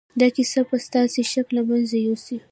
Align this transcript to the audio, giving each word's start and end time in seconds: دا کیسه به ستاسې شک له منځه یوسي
دا 0.19 0.27
کیسه 0.35 0.59
به 0.67 0.77
ستاسې 0.87 1.21
شک 1.31 1.47
له 1.57 1.61
منځه 1.69 1.97
یوسي 2.07 2.37